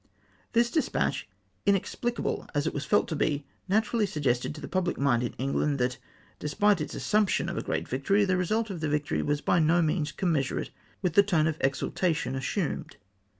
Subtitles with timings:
[0.53, 1.29] This despatch,
[1.67, 5.33] inexpHcable as it was felt to be, natu rally suggested to the pubhc mind in
[5.33, 5.99] England, that,
[6.39, 9.79] despite its assumption of a great victory, the result of the victory was by no
[9.83, 10.71] means commensurate
[11.03, 12.95] with the tone of exultation assumed.